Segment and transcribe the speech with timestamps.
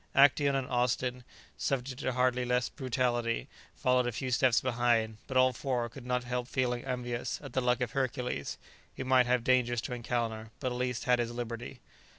[0.15, 1.23] Actæon and Austin,
[1.59, 6.23] subject to hardly less brutality, followed a few steps behind, but all four could not
[6.23, 8.57] help feeling envious at the luck of Hercules,
[8.95, 11.81] who might have dangers to encounter, but at least had his liberty.